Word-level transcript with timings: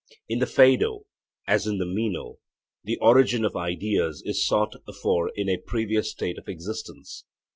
In 0.27 0.39
the 0.39 0.47
Phaedo, 0.47 1.05
as 1.47 1.67
in 1.67 1.77
the 1.77 1.85
Meno, 1.85 2.39
the 2.83 2.97
origin 2.97 3.45
of 3.45 3.55
ideas 3.55 4.23
is 4.25 4.43
sought 4.47 4.73
for 4.99 5.29
in 5.35 5.47
a 5.47 5.57
previous 5.57 6.09
state 6.09 6.39
of 6.39 6.47
existence. 6.47 7.25